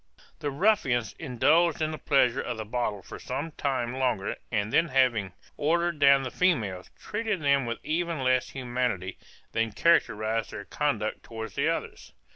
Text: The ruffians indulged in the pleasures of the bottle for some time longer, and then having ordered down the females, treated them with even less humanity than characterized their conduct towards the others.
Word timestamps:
The 0.39 0.49
ruffians 0.49 1.13
indulged 1.19 1.79
in 1.79 1.91
the 1.91 1.99
pleasures 1.99 2.43
of 2.47 2.57
the 2.57 2.65
bottle 2.65 3.03
for 3.03 3.19
some 3.19 3.51
time 3.51 3.93
longer, 3.93 4.35
and 4.51 4.73
then 4.73 4.87
having 4.87 5.33
ordered 5.57 5.99
down 5.99 6.23
the 6.23 6.31
females, 6.31 6.89
treated 6.99 7.39
them 7.43 7.67
with 7.67 7.77
even 7.83 8.23
less 8.23 8.49
humanity 8.49 9.19
than 9.51 9.73
characterized 9.73 10.49
their 10.49 10.65
conduct 10.65 11.21
towards 11.21 11.53
the 11.53 11.69
others. 11.69 12.13